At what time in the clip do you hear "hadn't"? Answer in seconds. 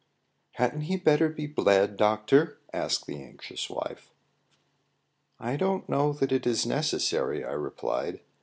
0.53-0.81